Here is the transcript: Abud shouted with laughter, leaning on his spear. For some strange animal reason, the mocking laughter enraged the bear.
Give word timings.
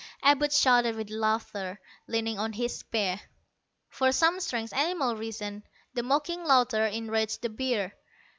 Abud 0.23 0.51
shouted 0.51 0.95
with 0.95 1.11
laughter, 1.11 1.79
leaning 2.07 2.39
on 2.39 2.53
his 2.53 2.75
spear. 2.79 3.21
For 3.87 4.11
some 4.11 4.39
strange 4.39 4.73
animal 4.73 5.15
reason, 5.15 5.61
the 5.93 6.01
mocking 6.01 6.43
laughter 6.43 6.87
enraged 6.87 7.43
the 7.43 7.49
bear. 7.49 7.93